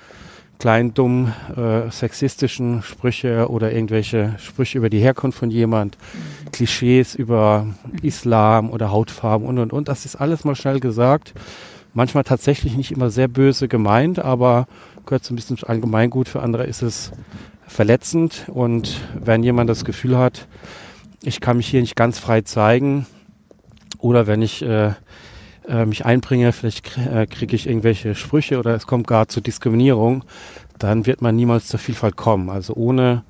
[0.60, 5.98] kleinen, dummen, äh, sexistischen Sprüche oder irgendwelche Sprüche über die Herkunft von jemand.
[6.52, 7.66] Klischees über
[8.04, 9.88] Islam oder Hautfarben und und und.
[9.88, 11.34] Das ist alles mal schnell gesagt.
[11.94, 14.68] Manchmal tatsächlich nicht immer sehr böse gemeint, aber
[15.06, 16.30] gehört so ein bisschen Allgemeingut.
[16.30, 17.12] Für andere ist es
[17.68, 18.46] verletzend.
[18.48, 20.48] Und wenn jemand das Gefühl hat,
[21.24, 23.08] ich kann mich hier nicht ganz frei zeigen,
[23.98, 24.92] oder wenn ich äh,
[25.68, 30.24] äh, mich einbringe, vielleicht äh, kriege ich irgendwelche Sprüche oder es kommt gar zur Diskriminierung,
[30.80, 32.50] dann wird man niemals zur Vielfalt kommen.
[32.50, 33.24] Also ohne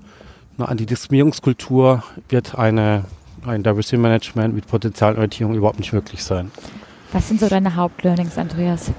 [0.57, 3.05] eine Antidiskriminierungskultur wird eine,
[3.45, 6.51] ein Diversity Management mit Potenzialorientierung überhaupt nicht möglich sein.
[7.11, 8.91] Was sind so deine Hauptlearnings, Andreas?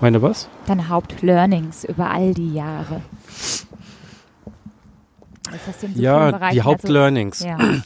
[0.00, 0.48] Meine was?
[0.66, 3.00] Deine Hauptlearnings über all die Jahre.
[5.94, 7.42] ja, die Hauptlearnings.
[7.42, 7.80] Also, ja.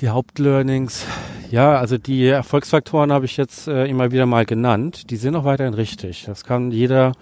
[0.00, 1.06] Die Hauptlearnings.
[1.50, 5.10] Ja, also die Erfolgsfaktoren habe ich jetzt äh, immer wieder mal genannt.
[5.10, 6.24] Die sind auch weiterhin richtig.
[6.26, 7.12] Das kann jeder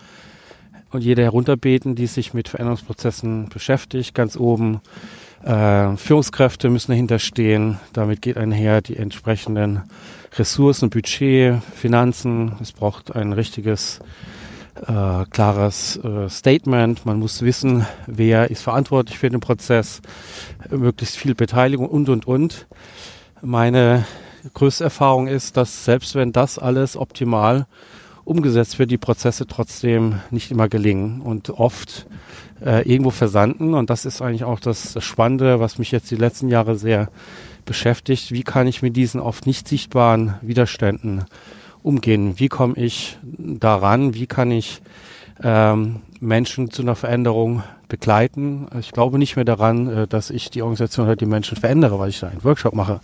[0.91, 4.15] und jede herunterbeten, die sich mit Veränderungsprozessen beschäftigt.
[4.15, 4.81] Ganz oben
[5.45, 7.79] äh, Führungskräfte müssen dahinter stehen.
[7.93, 9.83] Damit geht einher die entsprechenden
[10.37, 12.53] Ressourcen, Budget, Finanzen.
[12.61, 14.01] Es braucht ein richtiges,
[14.77, 17.05] äh, klares äh, Statement.
[17.07, 20.01] Man muss wissen, wer ist verantwortlich für den Prozess,
[20.71, 22.67] möglichst viel Beteiligung und, und, und.
[23.43, 24.07] Meine
[24.55, 27.67] größte Erfahrung ist, dass selbst wenn das alles optimal
[28.25, 32.07] umgesetzt wird, die Prozesse trotzdem nicht immer gelingen und oft
[32.65, 33.75] äh, irgendwo versanden.
[33.75, 37.09] Und das ist eigentlich auch das, das Spannende, was mich jetzt die letzten Jahre sehr
[37.65, 38.33] beschäftigt.
[38.33, 41.25] Wie kann ich mit diesen oft nicht sichtbaren Widerständen
[41.83, 42.39] umgehen?
[42.39, 44.15] Wie komme ich daran?
[44.15, 44.83] Wie kann ich
[45.43, 48.67] ähm, Menschen zu einer Veränderung begleiten?
[48.79, 52.11] Ich glaube nicht mehr daran, äh, dass ich die Organisation oder die Menschen verändere, weil
[52.11, 53.01] ich da einen Workshop mache.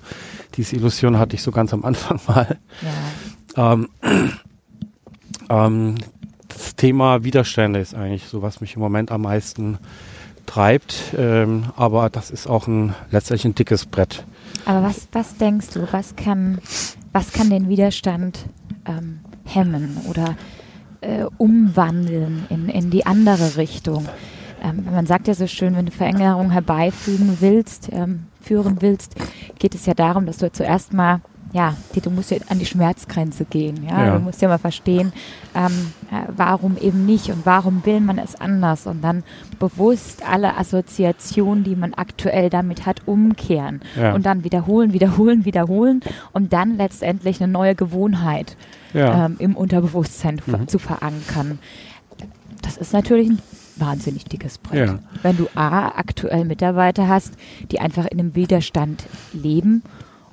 [0.56, 2.58] Diese Illusion hatte ich so ganz am Anfang mal.
[3.56, 3.72] Ja.
[3.72, 3.88] Ähm,
[5.50, 5.94] ähm,
[6.48, 9.78] das Thema Widerstände ist eigentlich so, was mich im Moment am meisten
[10.46, 11.14] treibt.
[11.16, 14.24] Ähm, aber das ist auch ein letztlich ein dickes Brett.
[14.64, 16.58] Aber was, was denkst du, was kann,
[17.12, 18.38] was kann den Widerstand
[18.88, 20.36] ähm, hemmen oder
[21.00, 24.08] äh, umwandeln in, in die andere Richtung?
[24.62, 29.14] Ähm, man sagt ja so schön, wenn du Veränderungen herbeifügen willst, ähm, führen willst,
[29.58, 31.20] geht es ja darum, dass du zuerst mal
[31.52, 33.84] ja, die, du musst ja an die Schmerzgrenze gehen.
[33.88, 34.06] Ja?
[34.06, 34.14] ja.
[34.18, 35.12] Du musst ja mal verstehen,
[35.54, 35.92] ähm,
[36.36, 39.24] warum eben nicht und warum will man es anders und dann
[39.58, 44.14] bewusst alle Assoziationen, die man aktuell damit hat, umkehren ja.
[44.14, 48.56] und dann wiederholen, wiederholen, wiederholen, um dann letztendlich eine neue Gewohnheit
[48.92, 49.26] ja.
[49.26, 50.68] ähm, im Unterbewusstsein mhm.
[50.68, 51.58] zu verankern.
[52.60, 53.38] Das ist natürlich ein
[53.76, 54.98] wahnsinnig dickes Brett.
[55.22, 57.34] Wenn du A, aktuell Mitarbeiter hast,
[57.70, 59.82] die einfach in einem Widerstand leben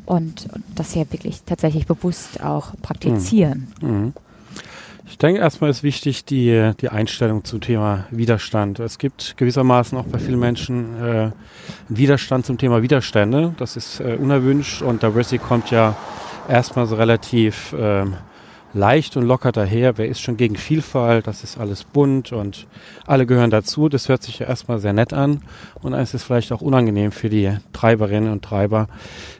[0.05, 3.73] und, und das ja wirklich tatsächlich bewusst auch praktizieren.
[3.81, 3.89] Mhm.
[3.89, 4.13] mhm.
[5.07, 8.79] Ich denke, erstmal ist wichtig die, die Einstellung zum Thema Widerstand.
[8.79, 11.31] Es gibt gewissermaßen auch bei vielen Menschen äh,
[11.89, 13.53] Widerstand zum Thema Widerstände.
[13.57, 15.95] Das ist äh, unerwünscht und Diversity kommt ja
[16.49, 18.05] erstmal so relativ äh,
[18.75, 19.97] leicht und locker daher.
[19.97, 21.25] Wer ist schon gegen Vielfalt?
[21.25, 22.67] Das ist alles bunt und
[23.07, 23.89] alle gehören dazu.
[23.89, 25.41] Das hört sich ja erstmal sehr nett an
[25.81, 28.87] und es ist vielleicht auch unangenehm für die Treiberinnen und Treiber,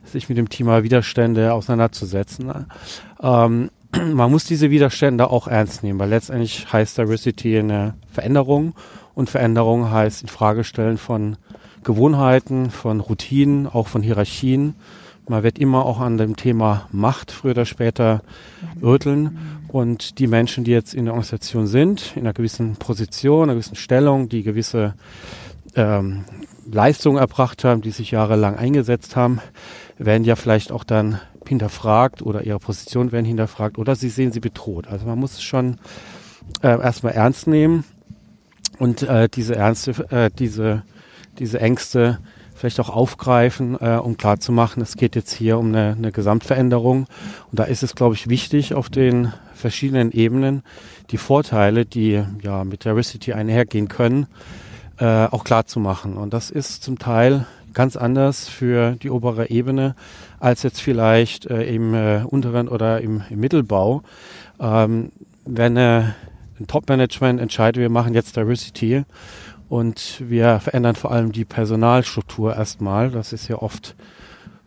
[0.05, 2.65] sich mit dem Thema Widerstände auseinanderzusetzen.
[3.21, 3.69] Ähm,
[4.13, 8.73] man muss diese Widerstände auch ernst nehmen, weil letztendlich heißt Diversity eine Veränderung
[9.13, 11.37] und Veränderung heißt in Frage stellen von
[11.83, 14.75] Gewohnheiten, von Routinen, auch von Hierarchien
[15.27, 18.21] man wird immer auch an dem Thema Macht früher oder später
[18.81, 19.37] rütteln.
[19.67, 23.75] Und die Menschen, die jetzt in der Organisation sind, in einer gewissen Position, einer gewissen
[23.75, 24.93] Stellung, die gewisse
[25.75, 26.25] ähm,
[26.71, 29.41] Leistungen erbracht haben, die sich jahrelang eingesetzt haben,
[29.97, 34.39] werden ja vielleicht auch dann hinterfragt oder ihre Position werden hinterfragt oder sie sehen sie
[34.39, 34.87] bedroht.
[34.87, 35.77] Also man muss es schon
[36.61, 37.83] äh, erstmal ernst nehmen
[38.79, 40.83] und äh, diese Ernste, äh, diese,
[41.39, 42.19] diese Ängste
[42.55, 47.05] vielleicht auch aufgreifen, äh, um klarzumachen, es geht jetzt hier um eine, eine Gesamtveränderung.
[47.51, 50.63] Und da ist es, glaube ich, wichtig, auf den verschiedenen Ebenen
[51.11, 54.27] die Vorteile, die ja mit Diversity einhergehen können,
[54.97, 56.17] äh, auch klarzumachen.
[56.17, 59.95] Und das ist zum Teil ganz anders für die obere Ebene
[60.39, 64.01] als jetzt vielleicht äh, im äh, unteren oder im, im Mittelbau.
[64.59, 65.11] Ähm,
[65.45, 66.03] wenn äh,
[66.59, 69.03] ein Top-Management entscheidet, wir machen jetzt Diversity
[69.69, 73.95] und wir verändern vor allem die Personalstruktur erstmal, das ist ja oft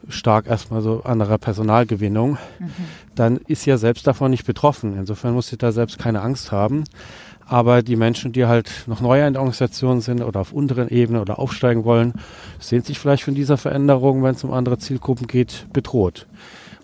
[0.09, 2.71] stark erstmal so anderer Personalgewinnung, mhm.
[3.15, 4.97] dann ist ja selbst davon nicht betroffen.
[4.97, 6.85] Insofern muss sie da selbst keine Angst haben.
[7.47, 11.23] Aber die Menschen, die halt noch neuer in der Organisation sind oder auf unteren Ebenen
[11.23, 12.13] oder aufsteigen wollen,
[12.59, 16.27] sehen sich vielleicht von dieser Veränderung, wenn es um andere Zielgruppen geht, bedroht.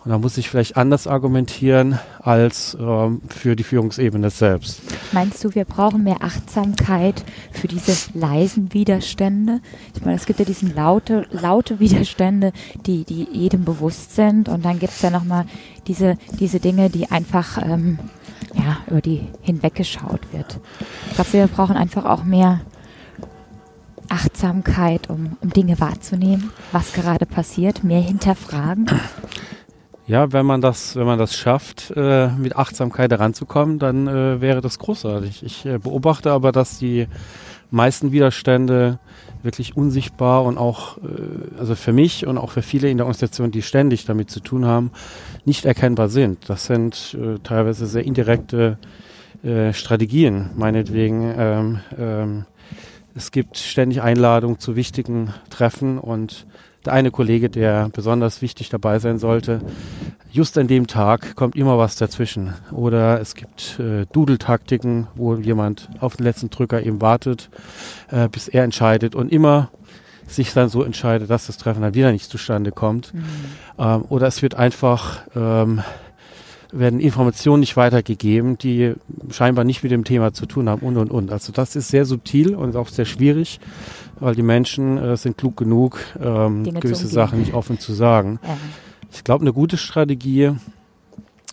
[0.04, 4.82] Und da muss ich vielleicht anders argumentieren als ähm, für die Führungsebene selbst.
[5.12, 9.60] Meinst du, wir brauchen mehr Achtsamkeit für diese leisen Widerstände?
[9.94, 12.52] Ich meine, es gibt ja diesen laute, laute Widerstände,
[12.84, 14.50] die, die jedem bewusst sind.
[14.50, 15.46] Und dann gibt es ja nochmal
[15.86, 17.98] diese, diese Dinge, die einfach ähm,
[18.52, 20.60] ja, über die hinweggeschaut wird.
[21.08, 22.60] Ich glaube, wir brauchen einfach auch mehr
[24.10, 28.86] Achtsamkeit, um, um Dinge wahrzunehmen, was gerade passiert, mehr hinterfragen.
[30.06, 34.60] Ja, wenn man das, wenn man das schafft, äh, mit Achtsamkeit heranzukommen, dann äh, wäre
[34.60, 35.42] das großartig.
[35.42, 37.06] Ich äh, beobachte aber, dass die
[37.70, 38.98] meisten Widerstände
[39.42, 43.50] wirklich unsichtbar und auch, äh, also für mich und auch für viele in der Organisation,
[43.50, 44.90] die ständig damit zu tun haben,
[45.46, 46.50] nicht erkennbar sind.
[46.50, 48.76] Das sind äh, teilweise sehr indirekte
[49.42, 51.34] äh, Strategien, meinetwegen.
[51.36, 52.44] Ähm, ähm,
[53.14, 56.46] es gibt ständig Einladungen zu wichtigen Treffen und
[56.86, 59.60] der eine Kollege, der besonders wichtig dabei sein sollte,
[60.30, 62.54] just an dem Tag kommt immer was dazwischen.
[62.72, 67.50] Oder es gibt äh, Dudeltaktiken, wo jemand auf den letzten Drücker eben wartet,
[68.10, 69.70] äh, bis er entscheidet und immer
[70.26, 73.14] sich dann so entscheidet, dass das Treffen dann wieder nicht zustande kommt.
[73.14, 73.24] Mhm.
[73.78, 75.82] Ähm, oder es wird einfach ähm,
[76.78, 78.94] werden Informationen nicht weitergegeben, die
[79.30, 81.32] scheinbar nicht mit dem Thema zu tun haben und und und.
[81.32, 83.60] Also das ist sehr subtil und auch sehr schwierig,
[84.18, 88.40] weil die Menschen äh, sind klug genug, ähm, gewisse Sachen nicht offen zu sagen.
[88.42, 88.56] Ja.
[89.12, 90.52] Ich glaube, eine gute Strategie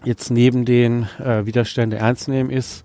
[0.03, 2.84] jetzt neben den äh, Widerstände ernst nehmen ist,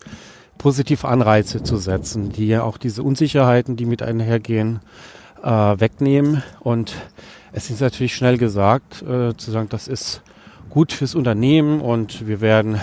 [0.59, 4.81] positive Anreize zu setzen, die ja auch diese Unsicherheiten, die mit einhergehen,
[5.43, 6.43] äh, wegnehmen.
[6.61, 6.95] Und
[7.53, 10.23] es ist natürlich schnell gesagt, äh, zu sagen, das ist
[10.71, 12.81] gut fürs Unternehmen und wir werden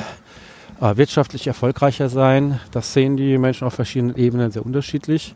[0.81, 2.59] äh, wirtschaftlich erfolgreicher sein.
[2.71, 5.35] Das sehen die Menschen auf verschiedenen Ebenen sehr unterschiedlich.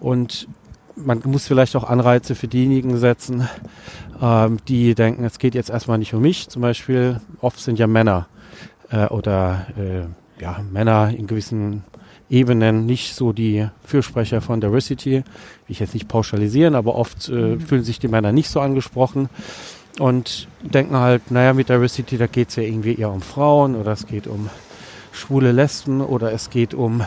[0.00, 0.48] Und
[0.94, 3.48] man muss vielleicht auch Anreize für diejenigen setzen,
[4.20, 6.48] ähm, die denken, es geht jetzt erstmal nicht um mich.
[6.48, 8.28] Zum Beispiel, oft sind ja Männer
[8.90, 11.84] äh, oder äh, ja, Männer in gewissen
[12.28, 15.12] Ebenen nicht so die Fürsprecher von Diversity.
[15.12, 15.24] Will
[15.68, 17.60] ich jetzt nicht pauschalisieren, aber oft äh, mhm.
[17.60, 19.28] fühlen sich die Männer nicht so angesprochen
[19.98, 23.92] und denken halt, naja, mit Diversity, da geht es ja irgendwie eher um Frauen oder
[23.92, 24.50] es geht um
[25.12, 27.02] schwule Lesben oder es geht um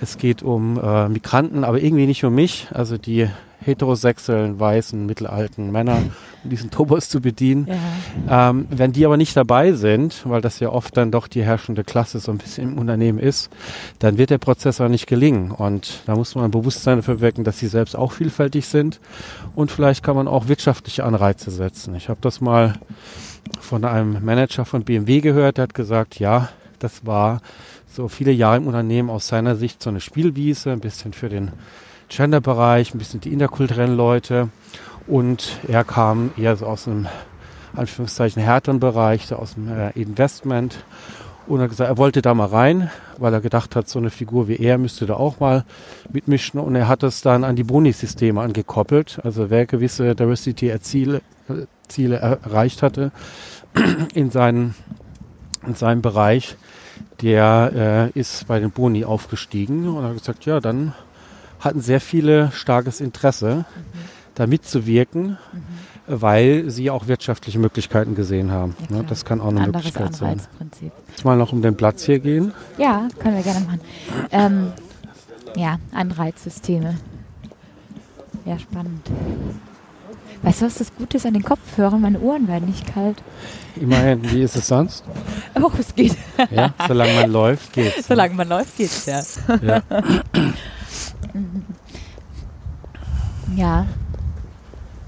[0.00, 3.28] es geht um äh, Migranten, aber irgendwie nicht um mich, also die
[3.60, 5.98] heterosexuellen, weißen, mittelalten Männer,
[6.44, 7.68] um diesen Tobos zu bedienen.
[8.28, 8.50] Ja.
[8.50, 11.82] Ähm, wenn die aber nicht dabei sind, weil das ja oft dann doch die herrschende
[11.82, 13.50] Klasse so ein bisschen im Unternehmen ist,
[13.98, 15.50] dann wird der Prozess auch nicht gelingen.
[15.50, 19.00] Und da muss man ein Bewusstsein dafür wecken, dass sie selbst auch vielfältig sind.
[19.54, 21.94] Und vielleicht kann man auch wirtschaftliche Anreize setzen.
[21.94, 22.74] Ich habe das mal
[23.60, 27.40] von einem Manager von BMW gehört, der hat gesagt, ja, das war
[27.88, 31.52] so viele Jahre im Unternehmen aus seiner Sicht so eine Spielwiese, ein bisschen für den
[32.08, 34.48] Gender-Bereich, ein bisschen die interkulturellen Leute.
[35.06, 37.06] Und er kam eher so aus einem,
[37.74, 40.84] Anführungszeichen, härteren Bereich, so aus dem äh, Investment.
[41.46, 44.10] Und er hat gesagt, er wollte da mal rein, weil er gedacht hat, so eine
[44.10, 45.64] Figur wie er müsste da auch mal
[46.10, 46.58] mitmischen.
[46.58, 49.20] Und er hat es dann an die Boni-Systeme angekoppelt.
[49.22, 51.22] Also wer gewisse Diversity-Ziele
[51.88, 53.12] Ziele erreicht hatte
[54.14, 54.74] in, seinen,
[55.66, 56.56] in seinem Bereich,
[57.22, 60.92] der äh, ist bei den Boni aufgestiegen und hat gesagt, ja, dann
[61.60, 63.98] hatten sehr viele starkes Interesse, mhm.
[64.34, 65.62] da mitzuwirken, mhm.
[66.06, 68.76] weil sie auch wirtschaftliche Möglichkeiten gesehen haben.
[68.90, 70.40] Ja, das kann auch eine Anderes Möglichkeit sein.
[71.08, 72.52] Jetzt mal noch um den Platz hier gehen.
[72.78, 73.80] Ja, können wir gerne machen.
[74.30, 74.72] Ähm,
[75.56, 76.96] ja, Anreizsysteme.
[78.44, 79.10] Ja, spannend.
[80.46, 82.00] Weißt du, was das Gute ist an den Kopfhörern?
[82.00, 83.20] Meine Ohren werden nicht kalt.
[83.74, 85.02] Immerhin, wie ist es sonst?
[85.60, 86.16] Oh, es geht.
[86.52, 88.06] Ja, solange man läuft, geht's.
[88.06, 89.22] Solange man läuft, geht's, ja.
[89.60, 89.82] Ja.
[93.56, 93.86] ja.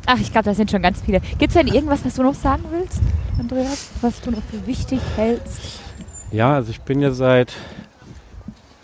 [0.07, 1.21] Ach, ich glaube, da sind schon ganz viele.
[1.21, 3.01] Gibt es denn irgendwas, was du noch sagen willst,
[3.39, 3.91] Andreas?
[4.01, 5.79] Was du noch für wichtig hältst?
[6.33, 7.53] Ja, also ich bin ja seit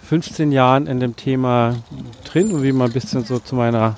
[0.05, 1.75] 15 Jahren in dem Thema
[2.23, 3.97] drin und wie man ein bisschen so zu meiner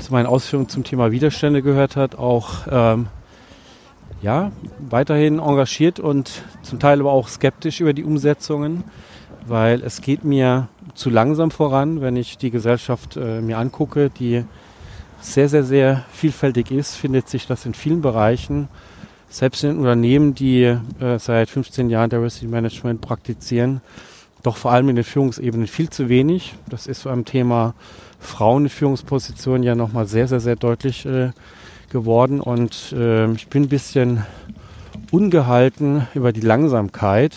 [0.00, 3.06] zu meinen Ausführungen zum Thema Widerstände gehört hat, auch ähm,
[4.22, 8.84] ja, weiterhin engagiert und zum Teil aber auch skeptisch über die Umsetzungen,
[9.46, 14.44] weil es geht mir zu langsam voran, wenn ich die Gesellschaft äh, mir angucke, die
[15.20, 18.68] sehr, sehr, sehr vielfältig ist, findet sich das in vielen Bereichen.
[19.28, 23.80] Selbst in Unternehmen, die äh, seit 15 Jahren Diversity Management praktizieren,
[24.42, 26.54] doch vor allem in den Führungsebenen viel zu wenig.
[26.68, 27.74] Das ist beim Thema
[28.20, 31.30] Frauen in Führungspositionen ja nochmal sehr, sehr, sehr deutlich äh,
[31.90, 32.40] geworden.
[32.40, 34.24] Und äh, ich bin ein bisschen
[35.10, 37.36] ungehalten über die Langsamkeit,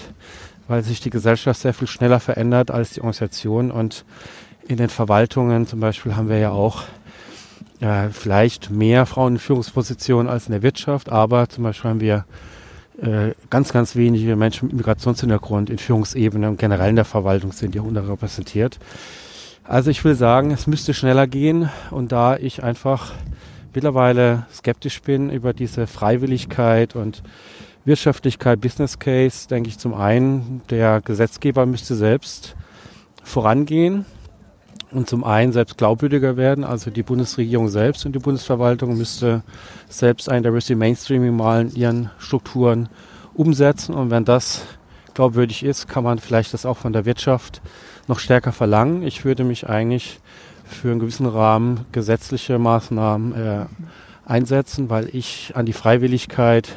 [0.68, 3.72] weil sich die Gesellschaft sehr viel schneller verändert als die Organisation.
[3.72, 4.06] Und
[4.68, 6.84] in den Verwaltungen zum Beispiel haben wir ja auch
[7.80, 12.26] äh, vielleicht mehr Frauen in Führungspositionen als in der Wirtschaft, aber zum Beispiel haben wir
[13.02, 17.76] äh, ganz, ganz wenige Menschen mit Migrationshintergrund in Führungsebenen und generell in der Verwaltung sind
[17.76, 18.80] ja unterrepräsentiert.
[19.66, 23.14] Also ich will sagen, es müsste schneller gehen und da ich einfach
[23.74, 27.24] mittlerweile skeptisch bin über diese Freiwilligkeit und
[27.86, 32.56] Wirtschaftlichkeit, Business Case, denke ich zum einen, der Gesetzgeber müsste selbst
[33.24, 34.06] vorangehen
[34.92, 36.66] und zum einen selbst glaubwürdiger werden.
[36.66, 39.44] Also die Bundesregierung selbst und die Bundesverwaltung müsste
[39.88, 42.90] selbst ein Diversity Mainstreaming mal in ihren Strukturen
[43.34, 43.96] umsetzen.
[43.96, 44.66] Und wenn das
[45.14, 47.62] glaubwürdig ist, kann man vielleicht das auch von der Wirtschaft
[48.08, 49.04] noch stärker verlangen.
[49.04, 50.20] Ich würde mich eigentlich
[50.66, 53.66] für einen gewissen Rahmen gesetzliche Maßnahmen äh,
[54.26, 56.76] einsetzen, weil ich an die Freiwilligkeit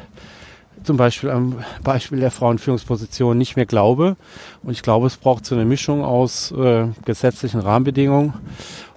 [0.83, 4.15] zum Beispiel am Beispiel der Frauenführungsposition nicht mehr glaube.
[4.63, 8.33] Und ich glaube, es braucht so eine Mischung aus äh, gesetzlichen Rahmenbedingungen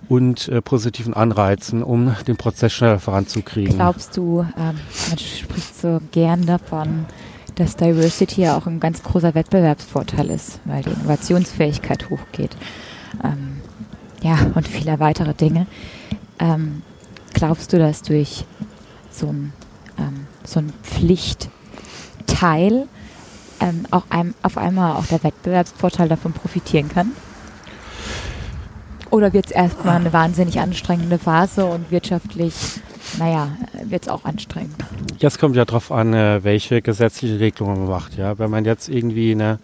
[0.09, 3.77] und äh, positiven Anreizen, um den Prozess schneller voranzukriegen.
[3.77, 7.07] Glaubst du, ähm, man spricht so gern davon,
[7.61, 12.57] dass Diversity ja auch ein ganz großer Wettbewerbsvorteil ist, weil die Innovationsfähigkeit hochgeht.
[13.23, 13.61] Ähm,
[14.23, 15.66] ja, und viele weitere Dinge.
[16.38, 16.83] Ähm,
[17.35, 18.46] glaubst du, dass durch
[19.11, 19.53] so ein,
[19.99, 21.51] ähm, so ein Pflichtteil
[23.61, 27.12] ähm, auch einem, auf einmal auch der Wettbewerbsvorteil davon profitieren kann?
[29.11, 32.55] Oder wird es erstmal eine wahnsinnig anstrengende Phase und wirtschaftlich
[33.18, 33.49] naja,
[33.85, 34.75] wird es auch anstrengend.
[35.18, 38.16] Jetzt kommt ja darauf an, äh, welche gesetzliche Regelung man macht.
[38.16, 39.59] Ja, wenn man jetzt irgendwie eine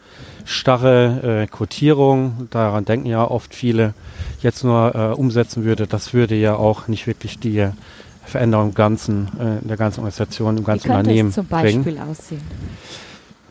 [0.45, 3.95] starre äh, Quotierung, daran denken ja oft viele,
[4.43, 7.69] jetzt nur äh, umsetzen würde, das würde ja auch nicht wirklich die
[8.25, 11.83] Veränderung im ganzen, äh, der ganzen Organisation, im ganzen Wie könnte Unternehmen es zum Beispiel
[11.83, 12.01] bringen.
[12.01, 12.43] aussehen?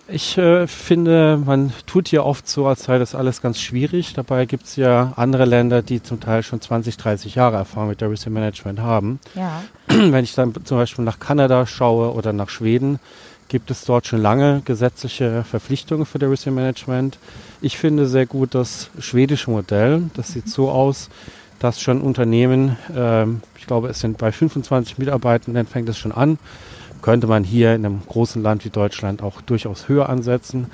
[0.08, 4.14] Ich äh, finde, man tut ja oft so, als sei das alles ganz schwierig.
[4.14, 8.02] Dabei gibt es ja andere Länder, die zum Teil schon 20, 30 Jahre Erfahrung mit
[8.02, 9.20] Diversity Management haben.
[9.34, 9.64] Ja.
[9.88, 13.00] Wenn ich dann zum Beispiel nach Kanada schaue oder nach Schweden,
[13.48, 17.18] gibt es dort schon lange gesetzliche Verpflichtungen für Diversity Management.
[17.62, 20.04] Ich finde sehr gut das schwedische Modell.
[20.14, 21.10] Das sieht so aus,
[21.58, 26.38] dass schon Unternehmen, ähm, ich glaube, es sind bei 25 Mitarbeitenden, fängt es schon an,
[27.06, 30.72] könnte man hier in einem großen Land wie Deutschland auch durchaus höher ansetzen,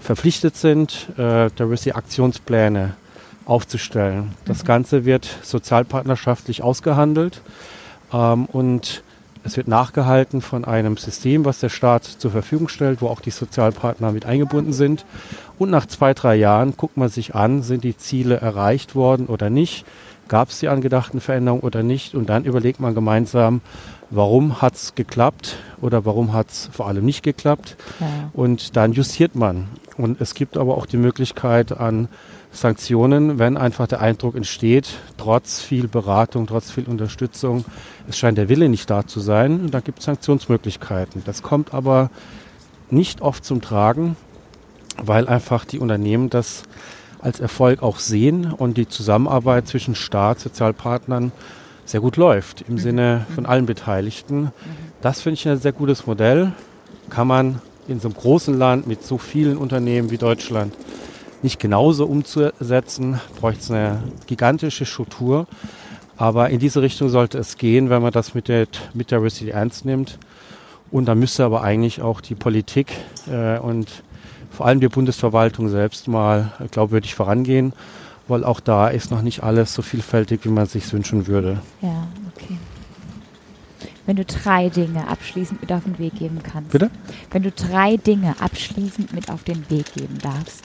[0.00, 2.94] verpflichtet sind, äh, Diversity-Aktionspläne
[3.44, 4.30] aufzustellen.
[4.46, 4.66] Das mhm.
[4.66, 7.42] Ganze wird sozialpartnerschaftlich ausgehandelt
[8.14, 9.02] ähm, und
[9.44, 13.30] es wird nachgehalten von einem System, was der Staat zur Verfügung stellt, wo auch die
[13.30, 15.04] Sozialpartner mit eingebunden sind.
[15.58, 19.50] Und nach zwei, drei Jahren guckt man sich an, sind die Ziele erreicht worden oder
[19.50, 19.84] nicht,
[20.28, 22.14] gab es die angedachten Veränderungen oder nicht.
[22.14, 23.60] Und dann überlegt man gemeinsam,
[24.10, 27.76] warum hat es geklappt oder warum hat es vor allem nicht geklappt.
[28.00, 28.06] Ja.
[28.32, 29.68] Und dann justiert man.
[29.96, 32.08] Und es gibt aber auch die Möglichkeit an
[32.52, 37.64] Sanktionen, wenn einfach der Eindruck entsteht, trotz viel Beratung, trotz viel Unterstützung,
[38.08, 39.60] es scheint der Wille nicht da zu sein.
[39.60, 41.22] Und da gibt es Sanktionsmöglichkeiten.
[41.24, 42.10] Das kommt aber
[42.90, 44.16] nicht oft zum Tragen,
[45.02, 46.62] weil einfach die Unternehmen das
[47.20, 51.32] als Erfolg auch sehen und die Zusammenarbeit zwischen Staat, Sozialpartnern
[51.84, 52.78] sehr gut läuft im mhm.
[52.78, 54.42] Sinne von allen Beteiligten.
[54.42, 54.50] Mhm.
[55.02, 56.52] Das finde ich ein sehr gutes Modell.
[57.10, 60.74] Kann man in so einem großen Land mit so vielen Unternehmen wie Deutschland
[61.42, 65.46] nicht genauso umzusetzen, bräuchte es eine gigantische Struktur.
[66.16, 69.20] Aber in diese Richtung sollte es gehen, wenn man das mit der, mit der
[69.52, 70.18] ernst nimmt.
[70.90, 72.92] Und da müsste aber eigentlich auch die Politik
[73.30, 73.88] äh, und
[74.50, 77.74] vor allem die Bundesverwaltung selbst mal glaubwürdig vorangehen
[78.28, 81.60] weil auch da ist noch nicht alles so vielfältig, wie man sich wünschen würde.
[81.80, 82.56] Ja, okay.
[84.06, 86.70] Wenn du drei Dinge abschließend mit auf den Weg geben kannst.
[86.70, 86.90] Bitte?
[87.30, 90.62] Wenn du drei Dinge abschließend mit auf den Weg geben darfst,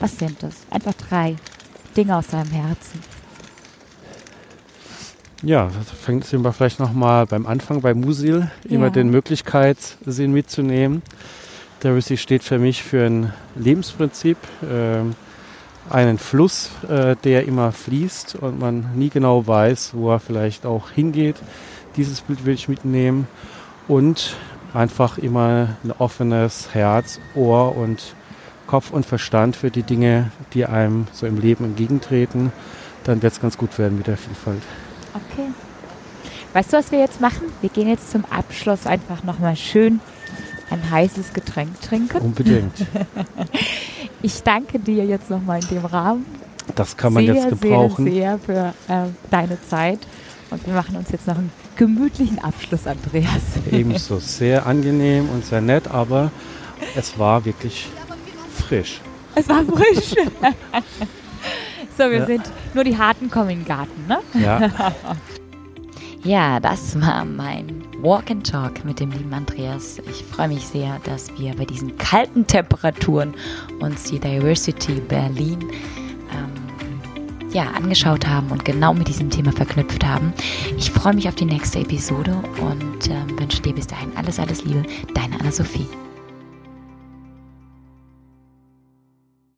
[0.00, 0.54] was sind das?
[0.70, 1.36] Einfach drei
[1.96, 3.00] Dinge aus deinem Herzen.
[5.42, 5.70] ja,
[6.02, 11.02] fängt sind wir vielleicht nochmal beim Anfang bei Musil, immer den Möglichkeitssinn mitzunehmen.
[11.82, 15.02] Diversity steht für mich für ein Lebensprinzip, äh,
[15.90, 20.90] einen Fluss, äh, der immer fließt und man nie genau weiß, wo er vielleicht auch
[20.90, 21.36] hingeht.
[21.96, 23.26] Dieses Bild will ich mitnehmen
[23.88, 24.36] und
[24.74, 28.14] einfach immer ein offenes Herz, Ohr und
[28.66, 32.52] Kopf und Verstand für die Dinge, die einem so im Leben entgegentreten.
[33.04, 34.62] Dann wird es ganz gut werden mit der Vielfalt.
[35.14, 35.48] Okay.
[36.52, 37.52] Weißt du, was wir jetzt machen?
[37.60, 40.00] Wir gehen jetzt zum Abschluss einfach nochmal schön
[40.70, 42.18] ein heißes Getränk trinken.
[42.18, 42.74] Unbedingt.
[44.22, 46.26] ich danke dir jetzt nochmal in dem Rahmen.
[46.74, 48.04] Das kann man sehr, jetzt gebrauchen.
[48.04, 50.00] Sehr, sehr für äh, deine Zeit.
[50.50, 53.42] Und wir machen uns jetzt noch einen gemütlichen Abschluss, Andreas.
[53.70, 54.18] Ebenso.
[54.18, 56.30] Sehr angenehm und sehr nett, aber
[56.94, 57.88] es war wirklich
[58.54, 59.00] frisch.
[59.34, 60.14] Es war frisch.
[61.98, 62.26] so, wir ja.
[62.26, 62.44] sind
[62.74, 64.18] nur die Harten kommen in den Garten, ne?
[64.34, 64.70] Ja.
[66.26, 69.98] ja, das war mein Walk and Talk mit dem lieben Andreas.
[70.10, 73.34] Ich freue mich sehr, dass wir bei diesen kalten Temperaturen
[73.78, 75.60] uns die Diversity Berlin
[76.32, 80.32] ähm, ja, angeschaut haben und genau mit diesem Thema verknüpft haben.
[80.76, 84.64] Ich freue mich auf die nächste Episode und ähm, wünsche dir bis dahin alles, alles
[84.64, 84.82] Liebe.
[85.14, 85.86] Deine Anna-Sophie.